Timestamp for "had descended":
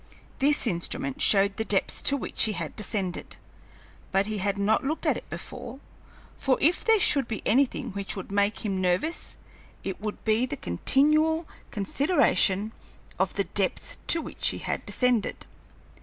2.53-3.35, 14.57-15.45